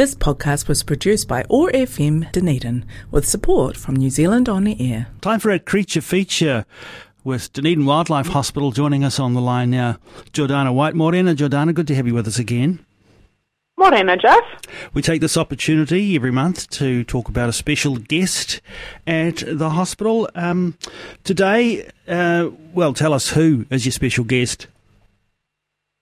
[0.00, 4.74] This podcast was produced by OAR FM Dunedin with support from New Zealand On the
[4.80, 5.08] Air.
[5.20, 6.64] Time for a creature feature
[7.22, 9.98] with Dunedin Wildlife Hospital joining us on the line now.
[10.32, 10.94] Jordana Whyte.
[10.94, 12.82] Morena, Jordana, good to have you with us again.
[13.76, 14.42] Morena, Jeff.
[14.94, 18.62] We take this opportunity every month to talk about a special guest
[19.06, 20.30] at the hospital.
[20.34, 20.78] Um,
[21.24, 24.66] today, uh, well, tell us who is your special guest.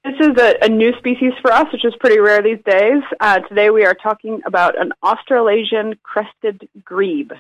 [0.05, 3.03] This is a, a, new species for us, which is pretty rare these days.
[3.21, 7.33] Uh, today we are talking about an Australasian crested grebe.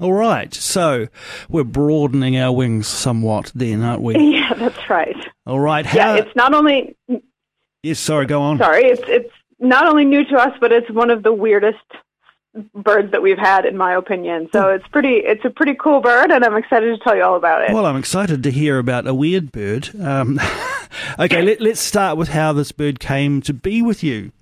[0.00, 1.08] All right, so
[1.48, 4.16] we're broadening our wings somewhat then, aren't we?
[4.38, 5.16] Yeah, that's right.
[5.46, 5.84] All right.
[5.84, 5.98] How...
[5.98, 6.96] Yeah, it's not only.
[7.82, 8.58] Yes, sorry, go on.
[8.58, 11.84] Sorry, it's it's not only new to us, but it's one of the weirdest
[12.74, 14.48] birds that we've had, in my opinion.
[14.52, 17.36] So it's pretty, it's a pretty cool bird, and I'm excited to tell you all
[17.36, 17.72] about it.
[17.72, 19.90] Well, I'm excited to hear about a weird bird.
[20.00, 20.40] Um,
[21.18, 24.32] okay, let, let's start with how this bird came to be with you.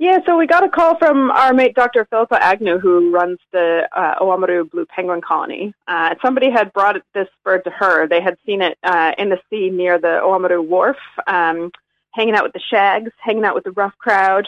[0.00, 2.04] Yeah, so we got a call from our mate Dr.
[2.04, 5.74] Philippa Agnew, who runs the uh, Oamaru Blue Penguin Colony.
[5.88, 8.06] Uh, somebody had brought this bird to her.
[8.06, 11.72] They had seen it uh, in the sea near the Oamaru Wharf, um,
[12.12, 14.46] hanging out with the shags, hanging out with the rough crowd,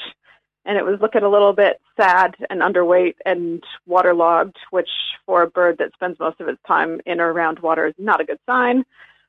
[0.65, 4.89] and it was looking a little bit sad and underweight and waterlogged, which
[5.27, 8.21] for a bird that spends most of its time in or around water is not
[8.21, 8.85] a good sign.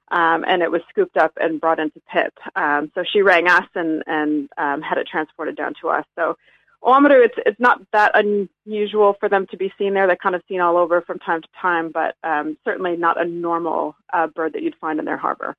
[0.10, 2.34] Um, and it was scooped up and brought into PIP.
[2.58, 6.06] Um, so she rang us and, and um, had it transported down to us.
[6.16, 6.38] So
[6.84, 10.08] Oamaru, it's it's not that unusual for them to be seen there.
[10.08, 13.26] They're kind of seen all over from time to time, but um, certainly not a
[13.26, 15.56] normal uh, bird that you'd find in their harbor.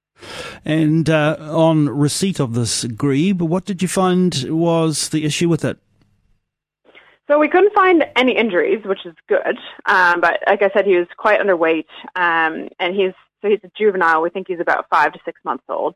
[0.64, 5.64] And uh, on receipt of this grebe, what did you find was the issue with
[5.64, 5.78] it?
[7.30, 9.58] So we couldn't find any injuries, which is good.
[9.86, 13.70] Um, but like I said, he was quite underweight, um, and he's so he's a
[13.78, 14.22] juvenile.
[14.22, 15.94] We think he's about five to six months old,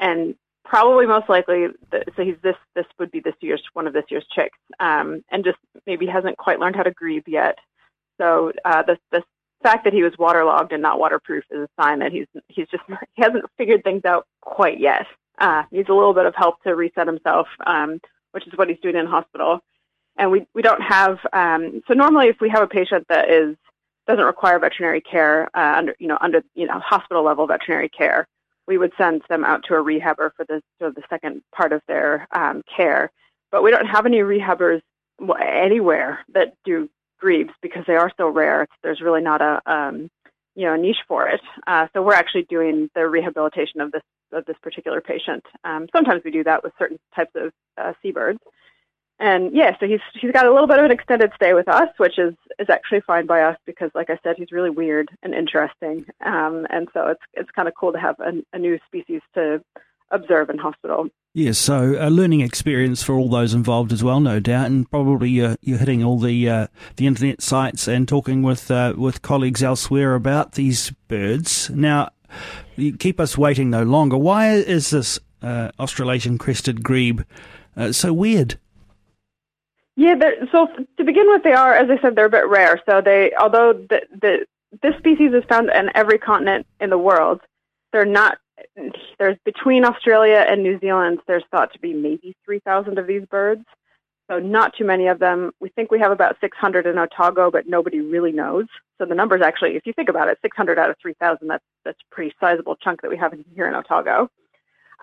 [0.00, 3.92] and probably most likely, the, so he's this this would be this year's one of
[3.92, 7.58] this year's chicks, um, and just maybe hasn't quite learned how to grebe yet.
[8.20, 9.22] So uh, the the
[9.62, 12.82] fact that he was waterlogged and not waterproof is a sign that he's he's just
[13.14, 15.06] he hasn't figured things out quite yet.
[15.38, 18.78] Uh, needs a little bit of help to reset himself, um, which is what he's
[18.80, 19.60] doing in hospital.
[20.16, 23.56] And we we don't have um, so normally if we have a patient that is
[24.06, 28.28] doesn't require veterinary care uh, under you know under you know hospital level veterinary care,
[28.66, 31.72] we would send them out to a rehabber for the sort of the second part
[31.72, 33.10] of their um, care.
[33.50, 34.80] But we don't have any rehabbers
[35.40, 36.88] anywhere that do
[37.18, 38.66] grebes because they are so rare.
[38.82, 40.10] There's really not a um,
[40.54, 41.40] you know niche for it.
[41.66, 45.44] Uh, so we're actually doing the rehabilitation of this of this particular patient.
[45.64, 48.38] Um, sometimes we do that with certain types of uh, seabirds.
[49.20, 51.88] And yeah, so he's he's got a little bit of an extended stay with us,
[51.98, 55.32] which is is actually fine by us because, like I said, he's really weird and
[55.32, 59.20] interesting, um, and so it's it's kind of cool to have a, a new species
[59.34, 59.62] to
[60.10, 61.08] observe in hospital.
[61.32, 65.30] Yes, so a learning experience for all those involved as well, no doubt, and probably
[65.30, 66.66] you're, you're hitting all the uh,
[66.96, 71.70] the internet sites and talking with uh, with colleagues elsewhere about these birds.
[71.70, 72.10] Now,
[72.76, 74.16] you keep us waiting no longer.
[74.16, 77.22] Why is this uh, Australasian crested grebe
[77.76, 78.58] uh, so weird?
[79.96, 80.14] Yeah,
[80.50, 80.66] so
[80.96, 82.80] to begin with, they are, as I said, they're a bit rare.
[82.88, 84.46] So they, although the, the
[84.82, 87.40] this species is found in every continent in the world,
[87.92, 88.38] they're not.
[89.18, 91.20] There's between Australia and New Zealand.
[91.26, 93.64] There's thought to be maybe 3,000 of these birds,
[94.30, 95.52] so not too many of them.
[95.60, 98.66] We think we have about 600 in Otago, but nobody really knows.
[98.98, 101.46] So the numbers actually, if you think about it, 600 out of 3,000.
[101.46, 104.28] That's that's a pretty sizable chunk that we have here in Otago.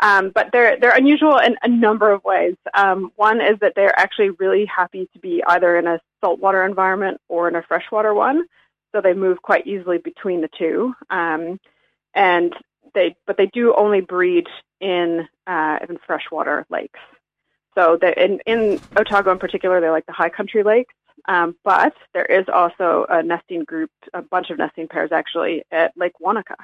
[0.02, 2.56] Um, but they're they're unusual in a number of ways.
[2.74, 7.22] Um, one is that they're actually really happy to be either in a saltwater environment
[7.30, 8.46] or in a freshwater one,
[8.92, 10.94] so they move quite easily between the two.
[11.10, 11.60] Um,
[12.16, 12.54] and
[12.94, 14.48] they but they do only breed
[14.80, 17.00] in uh, in freshwater lakes.
[17.76, 20.94] So in in Otago in particular, they like the high country lakes.
[21.28, 25.96] Um, but there is also a nesting group, a bunch of nesting pairs actually at
[25.96, 26.56] Lake Wanaka.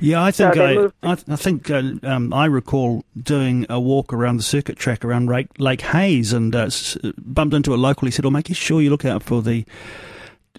[0.00, 3.80] Yeah, I think so I, moved- I, I, think uh, um, I recall doing a
[3.80, 6.70] walk around the circuit track around Lake, Lake Hayes and uh,
[7.18, 8.06] bumped into a local.
[8.06, 9.64] He said, "Oh, make sure you look out for the."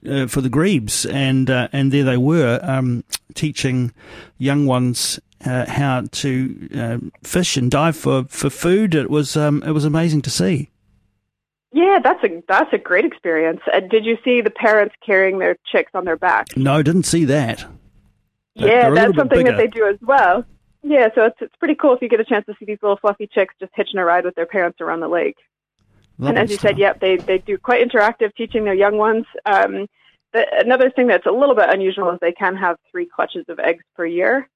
[0.07, 3.03] Uh, for the grebes, and uh, and there they were um,
[3.33, 3.91] teaching
[4.37, 8.93] young ones uh, how to uh, fish and dive for, for food.
[8.93, 10.69] It was um, it was amazing to see.
[11.75, 13.59] Yeah, that's a that's a great experience.
[13.71, 16.55] Uh, did you see the parents carrying their chicks on their back?
[16.55, 17.65] No, didn't see that.
[18.53, 20.45] yeah, that's something that they do as well.
[20.83, 22.95] Yeah, so it's it's pretty cool if you get a chance to see these little
[22.95, 25.35] fluffy chicks just hitching a ride with their parents around the lake.
[26.17, 26.69] And as you stuff.
[26.69, 29.25] said, yep, they they do quite interactive, teaching their young ones.
[29.45, 29.87] Um,
[30.31, 33.59] the, another thing that's a little bit unusual is they can have three clutches of
[33.59, 34.49] eggs per year,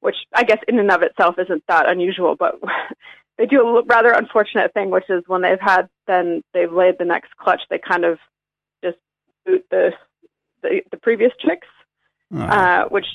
[0.00, 2.58] which I guess in and of itself isn't that unusual, but
[3.38, 7.04] they do a rather unfortunate thing, which is when they've had then they've laid the
[7.04, 8.18] next clutch, they kind of
[8.82, 8.98] just
[9.44, 9.92] boot the
[10.62, 11.68] the, the previous chicks,
[12.34, 12.40] oh.
[12.40, 13.06] uh, which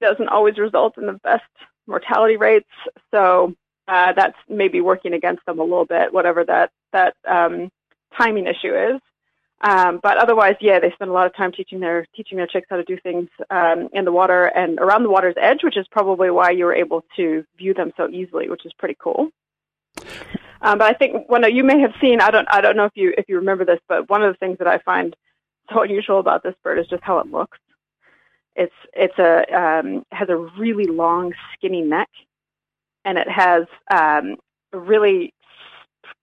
[0.00, 1.42] doesn't always result in the best
[1.86, 2.68] mortality rates.
[3.10, 3.54] So
[3.88, 7.70] uh, that's maybe working against them a little bit, whatever that that um,
[8.16, 9.00] timing issue is.
[9.64, 12.66] Um, but otherwise, yeah, they spend a lot of time teaching their teaching their chicks
[12.68, 15.86] how to do things um, in the water and around the water's edge, which is
[15.90, 19.30] probably why you were able to view them so easily, which is pretty cool.
[20.60, 22.92] Um, but I think one you may have seen, I don't, I don't know if
[22.94, 25.16] you if you remember this, but one of the things that I find
[25.72, 27.58] so unusual about this bird is just how it looks.
[28.54, 32.10] It's it's a um, has a really long, skinny neck,
[33.04, 34.36] and it has um,
[34.72, 35.34] a really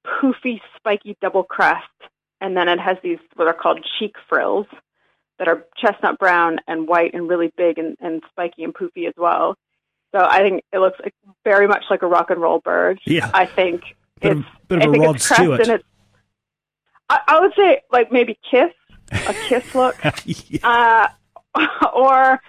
[0.05, 1.85] poofy, spiky double crest
[2.41, 4.67] and then it has these what are called cheek frills
[5.37, 9.13] that are chestnut brown and white and really big and, and spiky and poofy as
[9.17, 9.55] well.
[10.11, 11.13] So I think it looks like
[11.43, 12.99] very much like a rock and roll bird.
[13.05, 13.81] Yeah, I think
[14.21, 15.59] bit it's of, bit of I think a Rod Stewart.
[15.61, 15.83] It's,
[17.09, 18.71] I, I, would say like maybe kiss
[19.11, 19.95] a kiss look,
[20.25, 20.59] yeah.
[21.55, 22.41] uh, or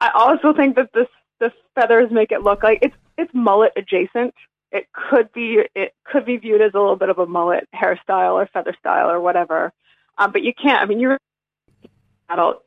[0.00, 4.34] I also think that this the feathers make it look like it's it's mullet adjacent
[4.72, 8.32] it could be it could be viewed as a little bit of a mullet hairstyle
[8.32, 9.72] or feather style or whatever.
[10.18, 10.80] Um, but you can't.
[10.80, 11.90] I mean, you're an
[12.30, 12.64] adult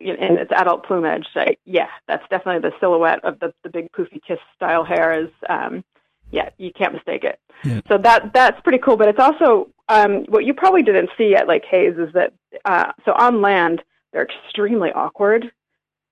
[0.00, 1.26] in its adult plumage.
[1.34, 5.24] So yeah, that's definitely the silhouette of the the big poofy kiss style hair.
[5.24, 5.84] Is um,
[6.30, 7.40] yeah, you can't mistake it.
[7.64, 7.80] Yeah.
[7.88, 8.96] So that that's pretty cool.
[8.96, 12.32] But it's also um, what you probably didn't see at Lake Hayes is that
[12.64, 13.82] uh, so on land
[14.12, 15.50] they're extremely awkward.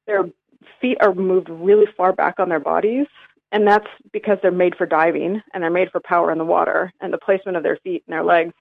[0.06, 0.24] Their
[0.80, 3.06] feet are moved really far back on their bodies
[3.52, 6.92] and that's because they're made for diving and they're made for power in the water
[7.00, 8.52] and the placement of their feet and their legs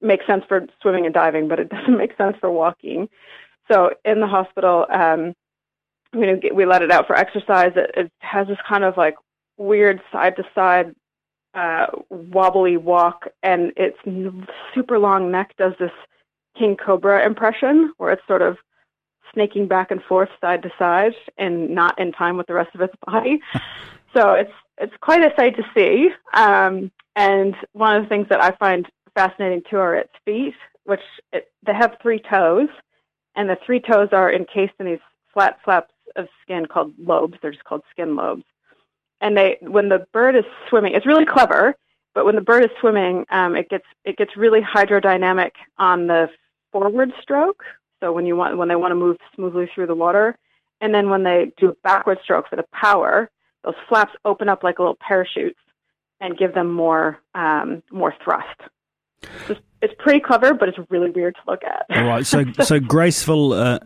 [0.00, 3.08] makes sense for swimming and diving but it doesn't make sense for walking
[3.70, 5.34] so in the hospital um
[6.14, 7.72] you know we let it out for exercise.
[7.76, 9.14] It, it has this kind of like
[9.56, 10.94] weird side to side
[11.54, 13.98] uh wobbly walk and its
[14.74, 15.90] super long neck does this
[16.58, 18.56] king cobra impression where it's sort of
[19.32, 22.80] snaking back and forth side to side and not in time with the rest of
[22.80, 23.40] its body.
[24.14, 26.10] So it's it's quite a sight to see.
[26.34, 30.54] Um, and one of the things that I find fascinating too are its feet,
[30.84, 31.00] which
[31.32, 32.68] it, they have three toes,
[33.36, 34.98] and the three toes are encased in these
[35.32, 37.34] flat flaps of skin called lobes.
[37.40, 38.44] They're just called skin lobes.
[39.20, 41.74] And they, when the bird is swimming, it's really clever.
[42.14, 46.28] But when the bird is swimming, um, it gets it gets really hydrodynamic on the
[46.70, 47.62] forward stroke.
[48.00, 50.36] So when you want when they want to move smoothly through the water,
[50.80, 53.30] and then when they do a backward stroke for the power,
[53.64, 55.58] those flaps open up like little parachutes
[56.20, 58.60] and give them more um, more thrust.
[59.48, 61.86] It's, it's pretty clever, but it's really weird to look at.
[61.90, 63.80] All right, so so graceful uh,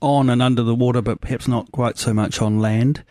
[0.00, 3.04] on and under the water, but perhaps not quite so much on land.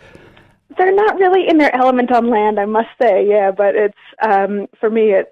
[0.78, 3.28] They're not really in their element on land, I must say.
[3.28, 5.30] Yeah, but it's um, for me, it's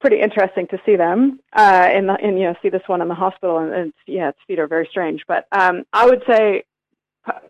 [0.00, 3.08] pretty interesting to see them uh, in the in you know see this one in
[3.08, 5.22] the hospital, and, and yeah, its feet are very strange.
[5.26, 6.64] But um, I would say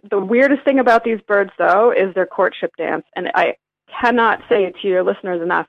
[0.09, 3.57] the weirdest thing about these birds, though, is their courtship dance, and I
[4.01, 5.67] cannot say it to your listeners enough.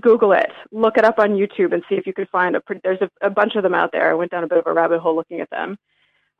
[0.00, 2.62] Google it, look it up on YouTube, and see if you can find a.
[2.82, 4.10] There's a, a bunch of them out there.
[4.10, 5.78] I went down a bit of a rabbit hole looking at them,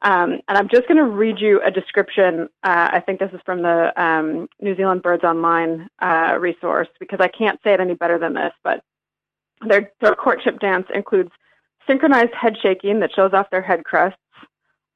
[0.02, 2.48] um, and I'm just going to read you a description.
[2.62, 7.20] Uh, I think this is from the um, New Zealand Birds Online uh, resource because
[7.20, 8.52] I can't say it any better than this.
[8.64, 8.82] But
[9.66, 11.30] their, their courtship dance includes
[11.86, 14.18] synchronized head shaking that shows off their head crests,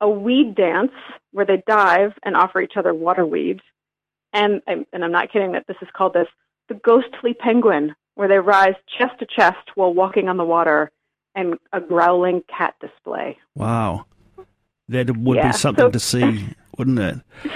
[0.00, 0.92] a weed dance
[1.32, 3.60] where they dive and offer each other water weed.
[4.32, 6.28] And, and I'm not kidding that this is called this,
[6.68, 10.90] the ghostly penguin, where they rise chest to chest while walking on the water
[11.34, 13.38] and a growling cat display.
[13.54, 14.06] Wow.
[14.88, 17.16] That would yeah, be something so, to see, wouldn't it?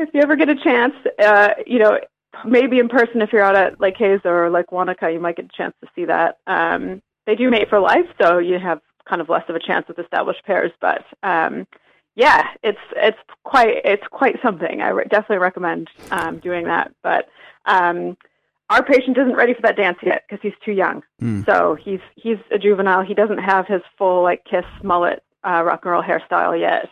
[0.00, 1.98] If you ever get a chance, uh, you know,
[2.44, 5.46] maybe in person if you're out at Lake Hayes or Lake Wanaka, you might get
[5.46, 6.38] a chance to see that.
[6.46, 9.88] Um, they do mate for life, so you have kind of less of a chance
[9.88, 10.70] with established pairs.
[10.80, 11.66] But um,
[12.14, 14.80] yeah, it's it's quite it's quite something.
[14.80, 16.92] I re- definitely recommend um, doing that.
[17.02, 17.28] But
[17.66, 18.16] um,
[18.70, 21.02] our patient isn't ready for that dance yet because he's too young.
[21.22, 21.46] Mm.
[21.46, 23.02] So he's he's a juvenile.
[23.02, 26.88] He doesn't have his full like kiss mullet uh, rock and roll hairstyle yet.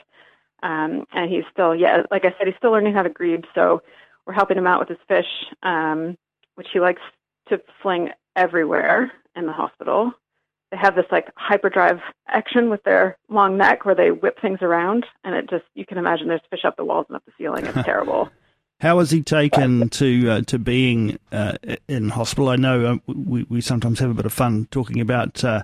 [0.63, 3.45] Um, and he's still, yeah, like I said, he's still learning how to grebe.
[3.55, 3.83] So
[4.27, 5.27] we're helping him out with his fish,
[5.63, 6.17] um,
[6.55, 7.03] which he likes
[7.51, 10.13] to fling everywhere in the hospital
[10.71, 15.07] they have this like hyperdrive action with their long neck where they whip things around,
[15.25, 17.65] and it just you can imagine there's fish up the walls and up the ceiling.
[17.67, 18.29] It's terrible.
[18.81, 21.55] How has he taken to uh, to being uh,
[21.89, 22.51] in hospital?
[22.51, 25.63] I know uh, we we sometimes have a bit of fun talking about uh,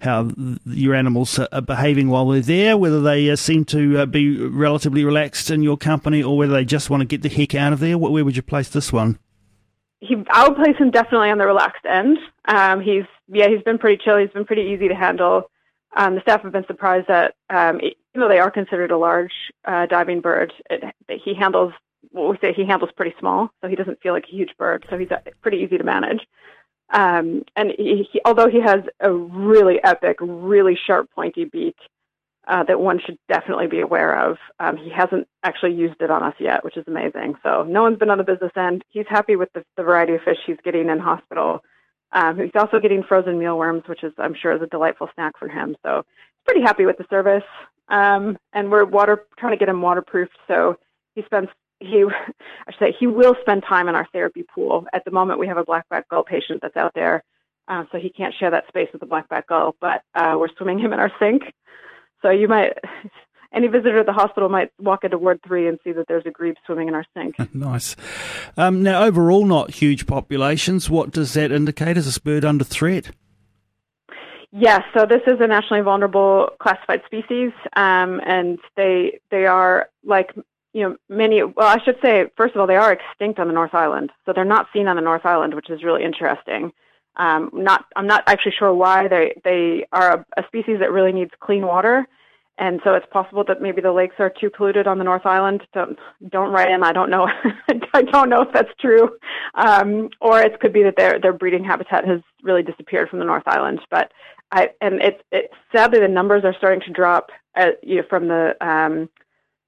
[0.00, 0.30] how
[0.66, 5.04] your animals are behaving while they're there, whether they uh, seem to uh, be relatively
[5.04, 7.80] relaxed in your company, or whether they just want to get the heck out of
[7.80, 7.96] there.
[7.96, 9.18] Where would you place this one?
[10.02, 12.18] he I would place him definitely on the relaxed end.
[12.46, 14.18] Um, he's yeah he's been pretty chill.
[14.18, 15.44] He's been pretty easy to handle.
[15.96, 19.32] Um, the staff have been surprised that um, even though they are considered a large
[19.64, 20.82] uh, diving bird, it,
[21.24, 21.72] he handles
[22.10, 24.84] what we say he handles pretty small, so he doesn't feel like a huge bird.
[24.90, 26.26] So he's uh, pretty easy to manage.
[26.92, 31.76] Um, and he, he, although he has a really epic, really sharp, pointy beak,
[32.46, 34.36] uh, that one should definitely be aware of.
[34.58, 37.36] Um, he hasn't actually used it on us yet, which is amazing.
[37.42, 38.82] So no one's been on the business end.
[38.90, 41.62] He's happy with the, the variety of fish he's getting in hospital.
[42.10, 45.48] Um, he's also getting frozen mealworms, which is, I'm sure, is a delightful snack for
[45.48, 45.76] him.
[45.84, 47.44] So he's pretty happy with the service.
[47.88, 50.36] Um, and we're water trying to get him waterproofed.
[50.48, 50.76] So
[51.14, 51.48] he spends
[51.82, 52.04] he,
[52.66, 54.86] I should say, he will spend time in our therapy pool.
[54.92, 57.22] At the moment, we have a blackback gull patient that's out there,
[57.68, 59.76] uh, so he can't share that space with the blackback gull.
[59.80, 61.42] But uh, we're swimming him in our sink,
[62.22, 62.72] so you might
[63.52, 66.30] any visitor at the hospital might walk into Ward 3 and see that there's a
[66.30, 67.36] grebe swimming in our sink.
[67.54, 67.96] nice.
[68.56, 70.88] Um, now, overall, not huge populations.
[70.88, 71.96] What does that indicate?
[71.96, 73.10] Is this bird under threat?
[74.54, 80.34] Yes, so this is a nationally vulnerable classified species, um, and they they are like
[80.72, 81.42] you know many.
[81.42, 84.32] Well, I should say first of all they are extinct on the North Island, so
[84.32, 86.72] they're not seen on the North Island, which is really interesting.
[87.16, 91.12] Um, not I'm not actually sure why they they are a, a species that really
[91.12, 92.06] needs clean water,
[92.58, 95.62] and so it's possible that maybe the lakes are too polluted on the North Island.
[95.74, 95.98] Don't
[96.30, 96.82] don't write in.
[96.82, 97.28] I don't know.
[97.94, 99.10] I don't know if that's true,
[99.54, 103.26] um, or it could be that their their breeding habitat has really disappeared from the
[103.26, 103.80] North Island.
[103.90, 104.10] But
[104.50, 108.28] I and it, it sadly the numbers are starting to drop at, you know, from
[108.28, 109.08] the um,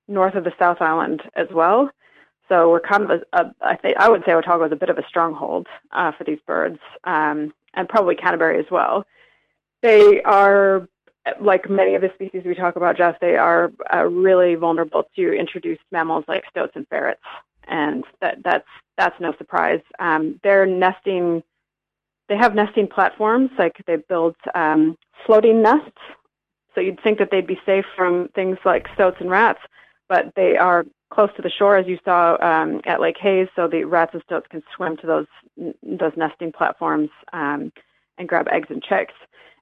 [0.08, 1.90] north of the South Island as well.
[2.48, 4.90] So we're kind of a, a I think I would say Otago is a bit
[4.90, 9.04] of a stronghold uh, for these birds, um, and probably Canterbury as well.
[9.82, 10.88] They are
[11.40, 13.18] like many of the species we talk about, Jeff.
[13.20, 17.22] They are uh, really vulnerable to introduced mammals like stoats and ferrets,
[17.66, 18.68] and that that's
[18.98, 19.80] that's no surprise.
[19.98, 21.42] Um, they're nesting.
[22.28, 24.96] They have nesting platforms, like they build um,
[25.26, 25.98] floating nests.
[26.74, 29.60] So you'd think that they'd be safe from things like stoats and rats,
[30.08, 33.48] but they are close to the shore, as you saw um, at Lake Hayes.
[33.54, 35.26] So the rats and stoats can swim to those
[35.82, 37.72] those nesting platforms um,
[38.18, 39.14] and grab eggs and chicks.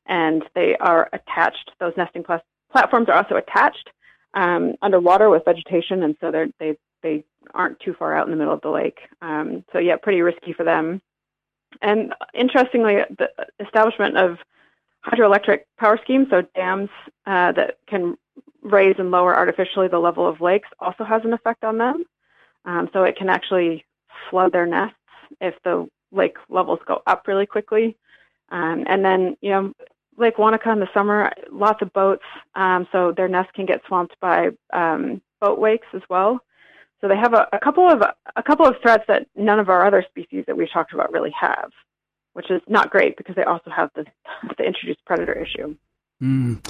[0.07, 1.71] And they are attached.
[1.79, 3.91] Those nesting pl- platforms are also attached
[4.35, 8.37] um, underwater with vegetation, and so they they they aren't too far out in the
[8.37, 9.01] middle of the lake.
[9.21, 11.03] Um, so yeah, pretty risky for them.
[11.81, 13.31] And interestingly, the
[13.61, 14.39] establishment of
[15.07, 16.91] hydroelectric power schemes, so dams
[17.27, 18.17] uh, that can
[18.63, 22.05] raise and lower artificially the level of lakes also has an effect on them.
[22.65, 23.85] Um, so it can actually
[24.31, 24.97] flood their nests
[25.41, 27.97] if the lake levels go up really quickly.
[28.51, 29.73] Um, and then, you know,
[30.19, 32.25] Lake Wanaka in the summer, lots of boats,
[32.55, 36.39] um, so their nests can get swamped by um, boat wakes as well.
[37.01, 38.03] So they have a, a couple of
[38.37, 41.33] a couple of threats that none of our other species that we've talked about really
[41.39, 41.73] have,
[42.35, 44.05] which is not great because they also have the
[44.57, 45.75] the introduced predator issue.
[46.23, 46.65] Mm.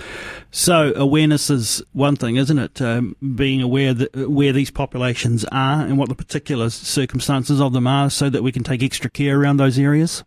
[0.50, 2.80] So awareness is one thing, isn't it?
[2.80, 7.86] Um, being aware that where these populations are and what the particular circumstances of them
[7.86, 10.24] are, so that we can take extra care around those areas.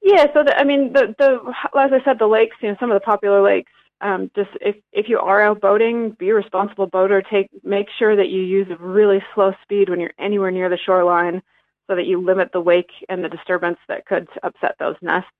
[0.00, 0.26] Yeah.
[0.32, 1.40] So the, I mean, the the
[1.76, 2.56] as I said, the lakes.
[2.62, 3.72] You know, some of the popular lakes.
[4.00, 7.20] Um, just if if you are out boating, be a responsible boater.
[7.20, 10.78] Take make sure that you use a really slow speed when you're anywhere near the
[10.78, 11.42] shoreline,
[11.88, 15.30] so that you limit the wake and the disturbance that could upset those nests.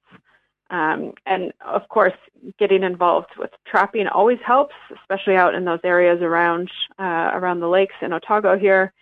[0.70, 2.14] Um, and of course,
[2.58, 7.68] getting involved with trapping always helps, especially out in those areas around uh, around the
[7.68, 8.92] lakes in Otago here.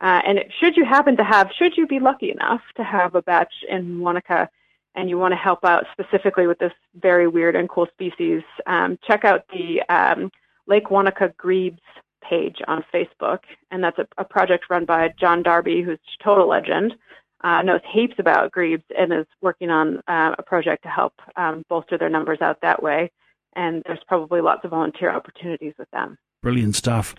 [0.00, 3.22] Uh, and should you happen to have, should you be lucky enough to have a
[3.22, 4.48] batch in Wanaka,
[4.96, 8.98] and you want to help out specifically with this very weird and cool species, um,
[9.06, 10.30] check out the um,
[10.66, 11.78] Lake Wanaka Grebes
[12.20, 16.48] page on Facebook, and that's a, a project run by John Darby, who's a total
[16.48, 16.94] legend
[17.42, 21.64] uh, knows heaps about grebes and is working on uh, a project to help um,
[21.68, 23.10] bolster their numbers out that way.
[23.54, 26.16] And there's probably lots of volunteer opportunities with them.
[26.42, 27.14] Brilliant stuff.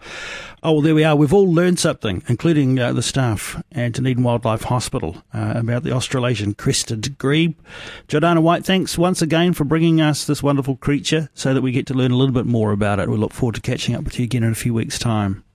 [0.63, 1.15] Oh, well, there we are.
[1.15, 5.93] We've all learned something, including uh, the staff at Dunedin Wildlife Hospital, uh, about the
[5.93, 7.57] Australasian crested grebe.
[8.09, 11.87] Jordana Whyte, thanks once again for bringing us this wonderful creature so that we get
[11.87, 13.09] to learn a little bit more about it.
[13.09, 15.45] We look forward to catching up with you again in a few weeks' time.